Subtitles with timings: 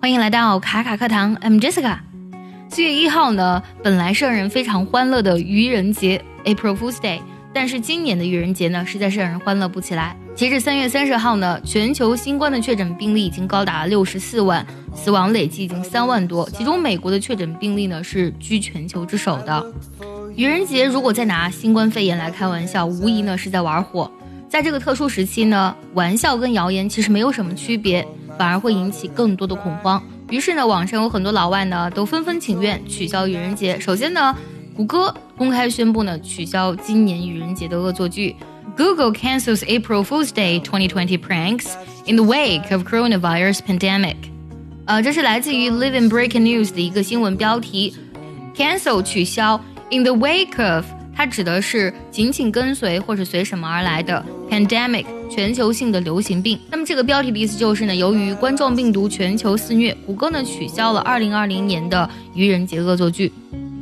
[0.00, 1.98] 欢迎来到卡卡课堂，I'm Jessica。
[2.70, 7.20] 四月一号呢，本来是让人非常欢乐的愚人节 （April Fool's Day），
[7.52, 10.16] 但是今年的愚人节呢，实在是让人欢乐不起来。
[10.34, 19.62] 截至三月三十号呢，全球新冠的确诊病例已经高达六十四万，死亡累计已经三万多，其中美国的确诊病例呢是居全球之首的。
[20.34, 24.10] 愚人节如果再拿新冠肺炎来开玩笑，无疑呢是在玩火。
[24.48, 28.04] 在这个特殊时期呢，玩笑跟谣言其实没有什么区别。
[28.40, 30.02] 反而会引起更多的恐慌。
[30.30, 33.78] 于是呢，网上有很多老外呢都纷纷请愿取消愚人节。
[33.78, 34.34] 首先呢，
[34.74, 38.34] 谷歌公开宣布呢取消今年愚人节的恶作剧。
[38.78, 41.66] Google cancels April Fool's Day 2020 pranks
[42.06, 44.16] in the wake of coronavirus pandemic。
[44.86, 47.94] 呃，这是来自于 Live in Breaking News 的一个新闻标题。
[48.56, 49.60] Cancel 取消
[49.90, 50.86] in the wake of
[51.19, 56.59] 它指的是紧紧跟随或者随什么而来的 pandemic 全球性的流行病。
[56.69, 63.31] 那么这个标题的意思就是呢，由于冠状病毒全球肆虐，谷歌呢取消了2020年的愚人节恶作剧。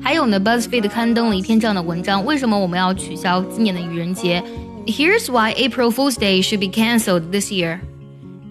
[0.02, 4.44] 还有呢，BuzzFeed 刊登了一篇这样的文章：为什么我们要取消今年的愚人节？
[4.86, 7.80] Here's why April Fool's Day should be cancelled this year.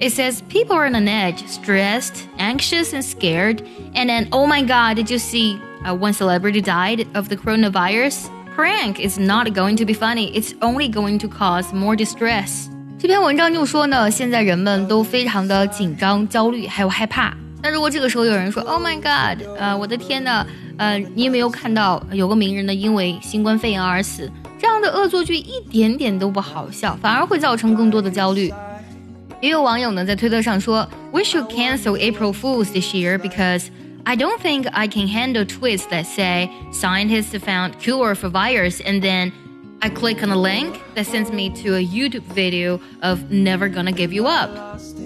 [0.01, 3.59] It says people are on edge, stressed, anxious, and scared.
[3.95, 8.29] And then, oh my God, did you see uh, one celebrity died of the coronavirus?
[8.57, 10.31] prank is not going to be funny.
[10.33, 12.67] It's only going to cause more distress.
[12.99, 17.35] 这篇文章就说呢，现在人们都非常的紧张、焦虑，还有害怕。
[17.63, 24.31] 那如果这个时候有人说，Oh my God，呃，我的天呐，呃，你有没有看到有个名人呢因为新冠肺炎而死？
[24.59, 28.53] 这样的恶作剧一点点都不好笑，反而会造成更多的焦虑。
[29.41, 33.67] 也有网友呢在推特上说，We should cancel April Fools this year because
[34.07, 39.01] I don't think I can handle tweets that say scientists found cure for virus and
[39.01, 39.31] then
[39.81, 43.93] I click on a link that sends me to a YouTube video of never gonna
[43.93, 44.51] give you up。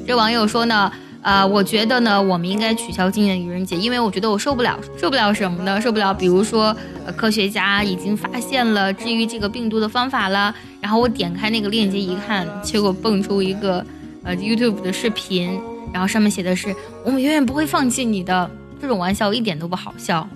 [0.06, 0.90] 这网友说呢，
[1.22, 5.80] 啊、呃，我觉得呢，我们应该取消今年的愚人节，因为我觉得我受不了，受不了什么呢？
[5.80, 6.74] 受不了，比如说，
[7.04, 13.84] 呃，科学家已经发现了治愈这个病毒的方法了，然后我点开那个链接一看，结果蹦出一个
[14.24, 15.60] 呃 YouTube 的视频，
[15.92, 18.50] 然后上面写的是我们永远不会放弃你的。
[18.81, 20.27] 这种玩笑一点都不好笑。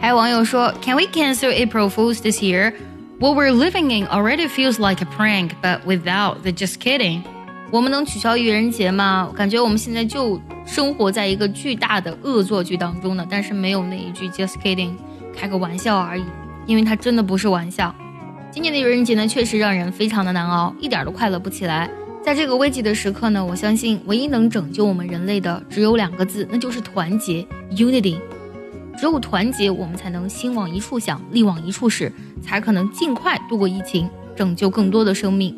[0.00, 2.74] 还有网友说，Can we cancel April Fools this year?
[3.20, 7.22] What we're living in already feels like a prank, but without the just kidding.
[7.70, 9.30] 我们能取消愚人节吗？
[9.36, 14.90] 感觉我们现在就生活在一个巨大的恶作剧当中呢，但是没有那一句 just kidding，
[15.34, 16.24] 开个玩笑而已，
[16.66, 17.94] 因为它真的不是玩笑。
[18.50, 21.88] 今年的愚人节呢，确实让人非常的难熬，一点都快乐不起来。
[22.24, 28.16] 在这个危急的时刻呢，我相信唯一能拯救我们人类的只有两个字，那就是团结 （unity）。
[28.96, 35.52] 只有团结，我们才能心往一处想，力往一处使，才可能尽快度过疫情，拯救更多的生命。